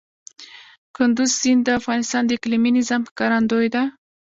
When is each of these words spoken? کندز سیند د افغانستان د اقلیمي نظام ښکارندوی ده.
کندز 0.95 1.29
سیند 1.39 1.61
د 1.65 1.69
افغانستان 1.79 2.23
د 2.25 2.31
اقلیمي 2.37 2.71
نظام 2.79 3.01
ښکارندوی 3.09 3.67
ده. 3.75 3.83